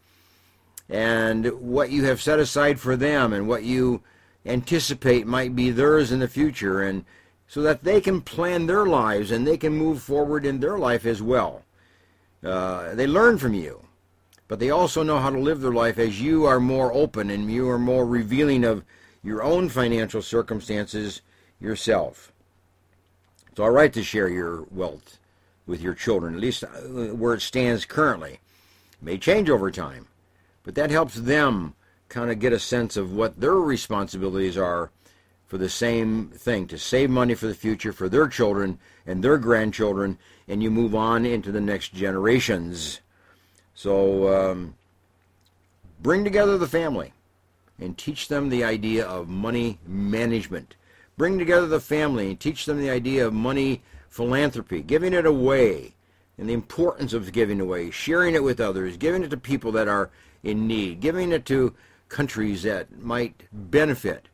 and 0.89 1.47
what 1.61 1.91
you 1.91 2.05
have 2.05 2.21
set 2.21 2.41
aside 2.41 2.81
for 2.81 2.97
them 2.97 3.33
and 3.33 3.47
what 3.47 3.63
you 3.63 4.03
anticipate 4.45 5.27
might 5.27 5.55
be 5.55 5.71
theirs 5.71 6.11
in 6.11 6.19
the 6.19 6.29
future 6.29 6.83
and 6.83 7.05
so 7.51 7.63
that 7.63 7.83
they 7.83 8.01
can 8.01 8.21
plan 8.21 8.67
their 8.67 8.87
lives 8.87 9.33
and 9.33 9.45
they 9.45 9.57
can 9.57 9.73
move 9.73 10.01
forward 10.01 10.47
in 10.47 10.61
their 10.61 10.79
life 10.79 11.05
as 11.05 11.21
well. 11.21 11.65
Uh, 12.45 12.95
they 12.95 13.09
learn 13.09 13.39
from 13.39 13.55
you, 13.55 13.85
but 14.47 14.61
they 14.61 14.71
also 14.71 15.03
know 15.03 15.19
how 15.19 15.31
to 15.31 15.39
live 15.39 15.61
their 15.61 15.73
life 15.73 15.99
as 15.99 16.23
you 16.23 16.45
are 16.45 16.61
more 16.61 16.93
open 16.93 17.29
and 17.29 17.51
you 17.51 17.69
are 17.69 17.77
more 17.77 18.07
revealing 18.07 18.63
of 18.63 18.85
your 19.25 19.43
own 19.43 19.69
financial 19.69 20.23
circumstances 20.23 21.23
yourself. 21.59 22.31
It's 23.51 23.59
all 23.59 23.71
right 23.71 23.93
to 23.95 24.05
share 24.05 24.29
your 24.29 24.63
wealth 24.71 25.19
with 25.67 25.81
your 25.81 25.95
children, 25.95 26.35
at 26.35 26.41
least 26.41 26.63
uh, 26.63 26.69
where 27.17 27.35
it 27.35 27.43
stands 27.43 27.85
currently. 27.85 28.35
It 28.93 29.03
may 29.03 29.19
change 29.19 29.51
over 29.51 29.73
time, 29.73 30.07
but 30.63 30.77
that 30.77 30.93
helps 30.93 31.17
them 31.17 31.75
kind 32.09 32.31
of 32.31 32.39
get 32.39 32.53
a 32.53 32.61
sense 32.61 32.97
of 32.97 33.13
what 33.13 33.41
their 33.41 33.57
responsibilities 33.57 34.57
are 34.57 34.93
for 35.51 35.59
the 35.59 35.69
same 35.69 36.29
thing 36.29 36.69
to 36.69 36.79
save 36.79 37.11
money 37.11 37.35
for 37.35 37.49
the 37.49 37.55
future 37.55 37.93
for 37.93 38.09
their 38.09 38.29
children 38.29 38.79
and 39.05 39.21
their 39.21 39.37
grandchildren, 39.37 40.17
and 40.47 40.63
you 40.63 40.71
move 40.71 40.95
on 40.95 41.27
into 41.27 41.51
the 41.51 41.61
next 41.61 41.93
generations. 41.93 43.01
So 43.75 44.33
um, 44.33 44.77
bring 46.01 46.23
together 46.23 46.57
the 46.57 46.69
family 46.69 47.13
and 47.81 47.99
teach 47.99 48.29
them 48.29 48.49
the 48.49 48.63
idea 48.63 49.05
of 49.05 49.29
money 49.29 49.81
management. 49.85 50.77
Bring 51.17 51.37
together 51.37 51.67
the 51.67 51.81
family 51.81 52.29
and 52.29 52.39
teach 52.39 52.65
them 52.65 52.79
the 52.79 52.91
idea 52.91 53.27
of 53.27 53.33
money 53.33 53.83
philanthropy, 54.09 54.83
giving 54.83 55.13
it 55.13 55.27
away, 55.27 55.97
and 56.39 56.49
the 56.49 56.55
importance 56.55 57.13
of 57.13 57.33
giving 57.33 57.61
away, 57.61 57.91
sharing 57.91 58.37
it 58.37 58.45
with 58.45 58.61
others, 58.61 58.97
giving 58.97 59.25
it 59.25 59.31
to 59.31 59.37
people 59.37 59.73
that 59.73 59.89
are 59.89 60.11
in 60.45 60.69
need, 60.69 61.01
giving 61.01 61.33
it 61.33 61.45
to 61.47 61.75
countries 62.09 62.63
that 62.63 63.03
might 63.03 63.49
benefit, 63.53 64.29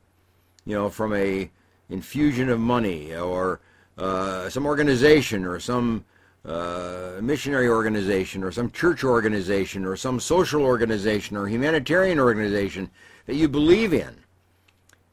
you 0.66 0.74
know, 0.74 0.90
from 0.90 1.14
a 1.14 1.50
infusion 1.88 2.50
of 2.50 2.60
money 2.60 3.14
or 3.14 3.60
uh, 3.96 4.48
some 4.50 4.66
organization 4.66 5.44
or 5.44 5.58
some 5.58 6.04
uh, 6.44 7.12
missionary 7.22 7.68
organization 7.68 8.42
or 8.42 8.52
some 8.52 8.70
church 8.70 9.04
organization 9.04 9.84
or 9.84 9.96
some 9.96 10.20
social 10.20 10.62
organization 10.62 11.36
or 11.36 11.46
humanitarian 11.46 12.20
organization 12.20 12.90
that 13.26 13.36
you 13.36 13.48
believe 13.48 13.92
in. 13.92 14.14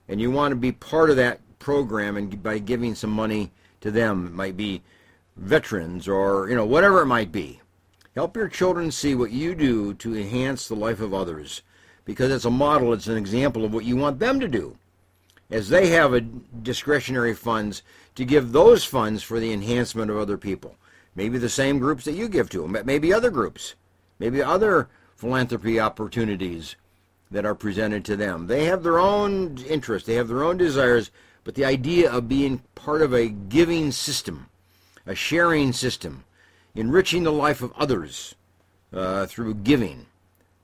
And 0.07 0.19
you 0.19 0.31
want 0.31 0.51
to 0.51 0.55
be 0.55 0.71
part 0.71 1.09
of 1.09 1.15
that 1.15 1.39
program 1.59 2.17
and 2.17 2.43
by 2.43 2.59
giving 2.59 2.93
some 2.93 3.11
money 3.11 3.51
to 3.81 3.89
them. 3.89 4.27
It 4.27 4.33
might 4.33 4.57
be 4.57 4.81
veterans 5.37 6.07
or 6.07 6.49
you 6.49 6.55
know 6.55 6.65
whatever 6.65 7.01
it 7.01 7.07
might 7.07 7.31
be. 7.31 7.61
Help 8.15 8.35
your 8.35 8.47
children 8.47 8.91
see 8.91 9.15
what 9.15 9.31
you 9.31 9.55
do 9.55 9.93
to 9.95 10.15
enhance 10.15 10.67
the 10.67 10.75
life 10.75 11.01
of 11.01 11.13
others 11.13 11.63
because 12.05 12.31
it's 12.31 12.45
a 12.45 12.51
model, 12.51 12.93
it's 12.93 13.07
an 13.07 13.17
example 13.17 13.65
of 13.65 13.73
what 13.73 13.85
you 13.85 13.95
want 13.95 14.19
them 14.19 14.39
to 14.39 14.47
do. 14.47 14.77
As 15.53 15.69
they 15.69 15.89
have 15.89 16.15
a 16.15 16.21
discretionary 16.21 17.35
funds 17.35 17.83
to 18.15 18.25
give 18.25 18.51
those 18.51 18.83
funds 18.83 19.21
for 19.21 19.39
the 19.39 19.53
enhancement 19.53 20.09
of 20.09 20.17
other 20.17 20.35
people. 20.35 20.77
Maybe 21.15 21.37
the 21.37 21.47
same 21.47 21.77
groups 21.77 22.05
that 22.05 22.15
you 22.15 22.27
give 22.27 22.49
to 22.49 22.63
them, 22.63 22.73
but 22.73 22.87
maybe 22.87 23.13
other 23.13 23.29
groups, 23.29 23.75
maybe 24.17 24.41
other 24.41 24.89
philanthropy 25.15 25.79
opportunities 25.79 26.75
that 27.29 27.45
are 27.45 27.53
presented 27.53 28.03
to 28.05 28.15
them. 28.15 28.47
They 28.47 28.65
have 28.65 28.81
their 28.81 28.97
own 28.97 29.59
interests, 29.69 30.07
they 30.07 30.15
have 30.15 30.27
their 30.27 30.43
own 30.43 30.57
desires, 30.57 31.11
but 31.43 31.53
the 31.53 31.65
idea 31.65 32.11
of 32.11 32.27
being 32.27 32.63
part 32.73 33.03
of 33.03 33.13
a 33.13 33.29
giving 33.29 33.91
system, 33.91 34.49
a 35.05 35.13
sharing 35.13 35.71
system, 35.71 36.23
enriching 36.73 37.21
the 37.21 37.31
life 37.31 37.61
of 37.61 37.73
others 37.73 38.33
uh, 38.91 39.27
through 39.27 39.53
giving, 39.53 40.07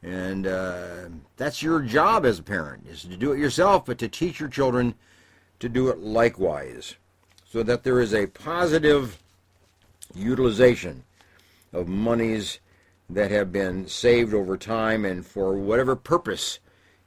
and 0.02 0.48
uh, 0.48 1.06
that's 1.38 1.62
your 1.62 1.82
job 1.82 2.26
as 2.26 2.40
a 2.40 2.44
parent, 2.44 2.88
is 2.88 3.04
to 3.04 3.18
do 3.18 3.32
it 3.32 3.40
yourself, 3.40 3.86
but 3.86 3.98
to 3.98 4.08
teach 4.08 4.40
your 4.40 4.50
children 4.50 4.96
to 5.60 5.68
do 5.68 5.90
it 5.90 6.00
likewise, 6.00 6.96
so 7.46 7.64
that 7.64 7.84
there 7.84 8.00
is 8.00 8.14
a 8.14 8.28
positive 8.28 9.22
utilization 10.16 11.04
of 11.74 11.88
monies 11.88 12.60
that 13.10 13.32
have 13.32 13.52
been 13.52 13.88
saved 13.88 14.34
over 14.34 14.56
time 14.56 15.04
and 15.04 15.26
for 15.26 15.54
whatever 15.54 15.96
purpose 15.96 16.60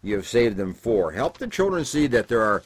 you 0.02 0.16
have 0.16 0.26
saved 0.26 0.56
them 0.56 0.74
for. 0.74 1.12
Help 1.12 1.38
the 1.38 1.46
children 1.46 1.84
see 1.84 2.06
that 2.08 2.28
there 2.28 2.42
are 2.42 2.62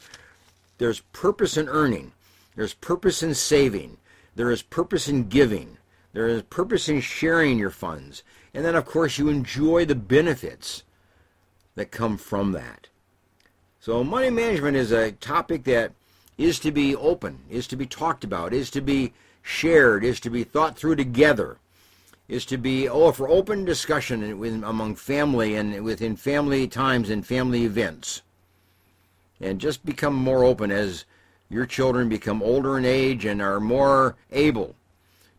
there's 0.77 0.99
purpose 0.99 1.57
in 1.57 1.67
earning, 1.69 2.11
there's 2.55 2.73
purpose 2.73 3.23
in 3.23 3.33
saving, 3.33 3.97
there 4.35 4.51
is 4.51 4.61
purpose 4.61 5.07
in 5.07 5.27
giving, 5.27 5.77
there 6.13 6.27
is 6.27 6.43
purpose 6.43 6.87
in 6.87 7.01
sharing 7.01 7.57
your 7.57 7.71
funds, 7.71 8.23
and 8.57 8.65
then 8.65 8.73
of 8.73 8.85
course 8.85 9.19
you 9.19 9.29
enjoy 9.29 9.85
the 9.85 9.93
benefits 9.93 10.81
that 11.75 11.91
come 11.91 12.17
from 12.17 12.53
that. 12.53 12.87
So 13.79 14.03
money 14.03 14.31
management 14.31 14.75
is 14.75 14.91
a 14.91 15.11
topic 15.11 15.63
that 15.65 15.91
is 16.39 16.57
to 16.61 16.71
be 16.71 16.95
open, 16.95 17.37
is 17.51 17.67
to 17.67 17.75
be 17.75 17.85
talked 17.85 18.23
about, 18.23 18.53
is 18.53 18.71
to 18.71 18.81
be 18.81 19.13
shared, 19.43 20.03
is 20.03 20.19
to 20.21 20.31
be 20.31 20.43
thought 20.43 20.75
through 20.75 20.95
together 20.95 21.59
is 22.27 22.45
to 22.45 22.57
be 22.57 22.89
oh 22.89 23.11
for 23.11 23.29
open 23.29 23.63
discussion 23.63 24.39
with, 24.39 24.63
among 24.63 24.95
family 24.95 25.53
and 25.53 25.83
within 25.83 26.15
family 26.15 26.67
times 26.67 27.11
and 27.11 27.25
family 27.25 27.63
events 27.63 28.23
and 29.39 29.61
just 29.61 29.85
become 29.85 30.15
more 30.15 30.43
open 30.43 30.71
as 30.71 31.05
your 31.47 31.65
children 31.65 32.09
become 32.09 32.41
older 32.41 32.77
in 32.77 32.85
age 32.85 33.23
and 33.23 33.39
are 33.39 33.59
more 33.59 34.17
able 34.31 34.75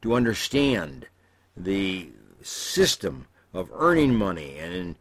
to 0.01 0.15
understand 0.15 1.07
the 1.57 2.09
system 2.43 3.27
of 3.53 3.71
earning 3.73 4.15
money 4.15 4.57
and 4.59 4.97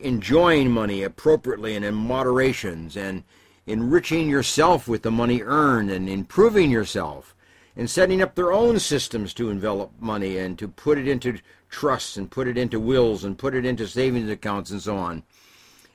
enjoying 0.00 0.70
money 0.70 1.02
appropriately 1.02 1.74
and 1.74 1.84
in 1.84 1.94
moderations 1.94 2.96
and 2.96 3.24
enriching 3.66 4.28
yourself 4.28 4.86
with 4.86 5.02
the 5.02 5.10
money 5.10 5.40
earned 5.42 5.90
and 5.90 6.08
improving 6.08 6.70
yourself 6.70 7.34
and 7.74 7.88
setting 7.88 8.20
up 8.20 8.34
their 8.34 8.52
own 8.52 8.78
systems 8.78 9.32
to 9.32 9.48
envelop 9.48 9.90
money 9.98 10.36
and 10.36 10.58
to 10.58 10.68
put 10.68 10.98
it 10.98 11.08
into 11.08 11.38
trusts 11.70 12.18
and 12.18 12.30
put 12.30 12.46
it 12.46 12.58
into 12.58 12.78
wills 12.78 13.24
and 13.24 13.38
put 13.38 13.54
it 13.54 13.64
into 13.64 13.86
savings 13.86 14.28
accounts 14.28 14.70
and 14.70 14.82
so 14.82 14.96
on. 14.96 15.22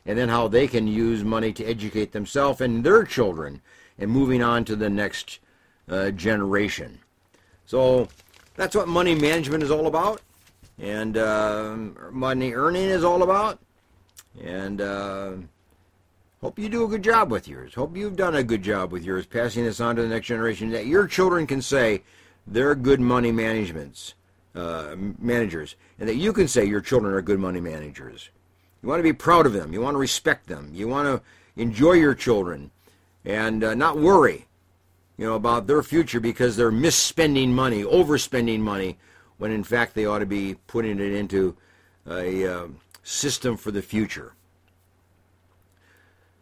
And 0.05 0.17
then 0.17 0.29
how 0.29 0.47
they 0.47 0.67
can 0.67 0.87
use 0.87 1.23
money 1.23 1.53
to 1.53 1.65
educate 1.65 2.13
themselves 2.13 2.61
and 2.61 2.83
their 2.83 3.03
children 3.03 3.61
and 3.99 4.09
moving 4.09 4.41
on 4.41 4.65
to 4.65 4.75
the 4.75 4.89
next 4.89 5.39
uh, 5.87 6.09
generation. 6.11 6.99
So 7.65 8.07
that's 8.55 8.75
what 8.75 8.87
money 8.87 9.13
management 9.13 9.61
is 9.61 9.69
all 9.69 9.85
about 9.85 10.21
and 10.79 11.17
uh, 11.17 11.75
money 12.11 12.53
earning 12.53 12.85
is 12.85 13.03
all 13.03 13.23
about. 13.23 13.59
And 14.41 14.81
uh, 14.81 15.31
Hope 16.41 16.59
you 16.59 16.69
do 16.69 16.83
a 16.83 16.87
good 16.87 17.03
job 17.03 17.31
with 17.31 17.47
yours. 17.47 17.73
Hope 17.73 17.97
you've 17.97 18.15
done 18.15 18.35
a 18.35 18.43
good 18.43 18.61
job 18.61 18.91
with 18.91 19.03
yours, 19.03 19.25
passing 19.25 19.63
this 19.63 19.79
on 19.79 19.95
to 19.95 20.03
the 20.03 20.07
next 20.07 20.27
generation. 20.27 20.69
That 20.69 20.85
your 20.85 21.07
children 21.07 21.47
can 21.47 21.63
say 21.63 22.03
they're 22.45 22.75
good 22.75 22.99
money 22.99 23.31
managements, 23.31 24.13
uh, 24.53 24.95
managers, 25.19 25.75
and 25.99 26.07
that 26.07 26.15
you 26.15 26.31
can 26.33 26.47
say 26.47 26.63
your 26.63 26.79
children 26.79 27.11
are 27.15 27.23
good 27.23 27.39
money 27.39 27.59
managers. 27.59 28.29
You 28.83 28.89
want 28.89 28.99
to 28.99 29.03
be 29.03 29.13
proud 29.13 29.47
of 29.47 29.53
them. 29.53 29.73
You 29.73 29.81
want 29.81 29.95
to 29.95 29.99
respect 29.99 30.45
them. 30.45 30.69
You 30.73 30.87
want 30.87 31.07
to 31.07 31.61
enjoy 31.61 31.93
your 31.93 32.13
children, 32.13 32.69
and 33.25 33.63
uh, 33.63 33.73
not 33.73 33.97
worry, 33.97 34.45
you 35.17 35.25
know, 35.25 35.33
about 35.33 35.65
their 35.65 35.81
future 35.81 36.19
because 36.19 36.55
they're 36.55 36.71
misspending 36.71 37.49
money, 37.49 37.81
overspending 37.83 38.59
money, 38.59 38.99
when 39.37 39.51
in 39.51 39.63
fact 39.63 39.93
they 39.93 40.05
ought 40.05 40.19
to 40.19 40.25
be 40.25 40.55
putting 40.67 40.99
it 40.99 41.13
into 41.13 41.55
a 42.07 42.47
uh, 42.47 42.67
system 43.03 43.57
for 43.57 43.71
the 43.71 43.81
future. 43.81 44.33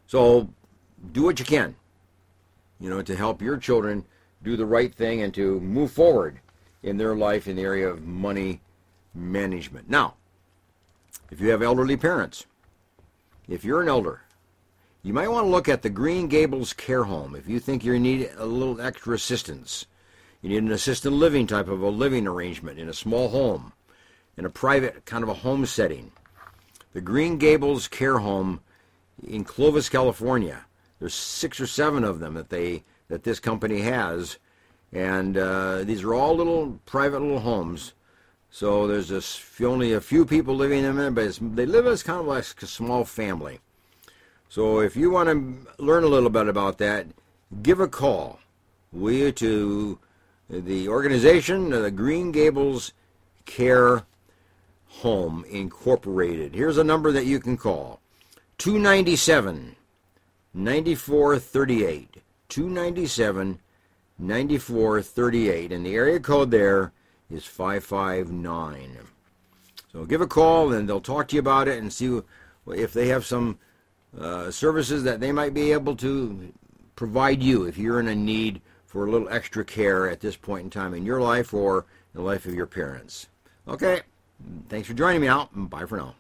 So 0.08 0.50
do 1.12 1.24
what 1.24 1.40
you 1.40 1.46
can, 1.46 1.76
you 2.80 2.90
know, 2.90 3.02
to 3.02 3.16
help 3.16 3.42
your 3.42 3.58
children 3.58 4.06
do 4.44 4.56
the 4.56 4.66
right 4.66 4.94
thing 4.94 5.22
and 5.22 5.34
to 5.34 5.60
move 5.60 5.92
forward 5.92 6.40
in 6.84 6.98
their 6.98 7.16
life 7.16 7.48
in 7.48 7.56
the 7.56 7.64
area 7.64 7.88
of 7.88 8.04
money 8.04 8.62
management. 9.14 9.90
Now, 9.90 10.16
if 11.32 11.42
you 11.42 11.50
have 11.50 11.64
elderly 11.64 11.98
parents, 11.98 12.46
if 13.48 13.64
you're 13.64 13.82
an 13.82 13.90
elder, 13.90 14.22
you 15.02 15.14
might 15.14 15.28
want 15.28 15.46
to 15.46 15.50
look 15.50 15.70
at 15.70 15.82
the 15.82 15.90
Green 15.90 16.28
Gables 16.28 16.74
Care 16.74 17.04
Home 17.04 17.36
if 17.36 17.48
you 17.48 17.60
think 17.60 17.84
you 17.84 18.00
need 18.00 18.30
a 18.38 18.46
little 18.46 18.82
extra 18.82 19.16
assistance. 19.16 19.86
You 20.46 20.50
need 20.50 20.64
an 20.70 20.72
assisted 20.72 21.10
living 21.10 21.48
type 21.48 21.68
of 21.68 21.82
a 21.82 21.90
living 21.90 22.28
arrangement 22.28 22.78
in 22.78 22.88
a 22.88 22.94
small 22.94 23.30
home, 23.30 23.74
in 24.38 24.46
a 24.46 24.50
private 24.52 25.04
kind 25.04 25.24
of 25.24 25.30
a 25.30 25.34
home 25.34 25.66
setting. 25.66 26.12
The 26.94 27.02
Green 27.02 27.40
Gables 27.40 27.88
Care 27.88 28.20
Home 28.20 28.60
in 29.28 29.44
Clovis, 29.44 29.90
California. 29.90 30.68
There's 31.00 31.16
six 31.16 31.60
or 31.60 31.66
seven 31.66 32.04
of 32.04 32.20
them 32.20 32.36
that 32.36 32.50
they 32.50 32.84
that 33.08 33.24
this 33.24 33.40
company 33.40 33.82
has, 33.82 34.38
and 34.94 35.36
uh, 35.36 35.84
these 35.84 36.04
are 36.04 36.14
all 36.14 36.36
little 36.36 36.80
private 36.86 37.22
little 37.22 37.40
homes. 37.40 37.94
So 38.52 38.86
there's 38.86 39.10
just 39.10 39.60
only 39.60 39.94
a 39.94 40.00
few 40.00 40.28
people 40.28 40.54
living 40.54 40.84
in 40.84 40.96
them, 40.96 41.16
but 41.16 41.40
they 41.56 41.66
live 41.66 41.88
as 41.88 42.04
kind 42.04 42.20
of 42.20 42.28
like 42.28 42.46
a 42.62 42.68
small 42.68 43.04
family. 43.04 43.62
So 44.48 44.80
if 44.80 44.96
you 44.96 45.10
want 45.10 45.28
to 45.28 45.84
learn 45.84 46.04
a 46.04 46.08
little 46.08 46.30
bit 46.30 46.48
about 46.48 46.78
that, 46.78 47.08
give 47.64 47.80
a 47.80 47.88
call. 47.88 48.42
We 48.94 49.32
to 49.32 49.98
the 50.50 50.88
organization, 50.88 51.70
the 51.70 51.92
Green 51.92 52.32
Gables 52.32 52.94
Care 53.46 54.04
Home 54.88 55.46
Incorporated. 55.50 56.56
Here's 56.56 56.78
a 56.78 56.84
number 56.84 57.12
that 57.12 57.26
you 57.26 57.40
can 57.40 57.58
call 57.58 58.00
297 58.58 59.76
9438. 60.54 62.22
297 62.50 63.60
9438. 64.18 65.72
And 65.72 65.86
the 65.86 65.96
area 65.96 66.20
code 66.20 66.52
there 66.52 66.94
is 67.30 67.46
559. 67.46 68.98
So 69.92 70.06
give 70.06 70.22
a 70.22 70.28
call 70.28 70.74
and 70.74 70.88
they'll 70.88 71.02
talk 71.02 71.28
to 71.30 71.36
you 71.36 71.40
about 71.40 71.68
it 71.68 71.80
and 71.80 71.92
see 71.92 72.22
if 72.68 72.94
they 72.94 73.08
have 73.08 73.26
some 73.26 73.58
uh, 74.20 74.50
services 74.52 75.04
that 75.04 75.20
they 75.20 75.32
might 75.32 75.54
be 75.54 75.72
able 75.72 75.96
to 75.98 76.54
provide 76.96 77.44
you 77.44 77.66
if 77.66 77.78
you're 77.78 78.00
in 78.00 78.08
a 78.08 78.16
need 78.16 78.62
for 78.96 79.06
a 79.06 79.12
little 79.12 79.28
extra 79.28 79.66
care 79.66 80.10
at 80.10 80.22
this 80.22 80.38
point 80.38 80.64
in 80.64 80.70
time 80.70 80.94
in 80.94 81.06
your 81.06 81.20
life 81.20 81.54
or 81.54 81.80
in 82.14 82.22
the 82.22 82.26
life 82.26 82.46
of 82.46 82.54
your 82.54 82.66
parents. 82.66 83.28
Okay, 83.68 84.00
thanks 84.70 84.88
for 84.88 84.94
joining 84.94 85.20
me 85.20 85.28
out. 85.28 85.50
Bye 85.54 85.86
for 85.86 85.98
now. 85.98 86.16